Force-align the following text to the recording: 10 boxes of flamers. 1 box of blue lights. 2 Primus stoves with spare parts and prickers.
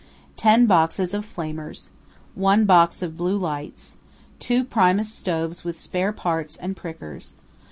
10 0.35 0.65
boxes 0.65 1.13
of 1.13 1.23
flamers. 1.23 1.89
1 2.33 2.65
box 2.65 3.03
of 3.03 3.15
blue 3.15 3.37
lights. 3.37 3.97
2 4.39 4.63
Primus 4.65 5.13
stoves 5.13 5.63
with 5.63 5.77
spare 5.77 6.11
parts 6.11 6.57
and 6.57 6.75
prickers. 6.75 7.35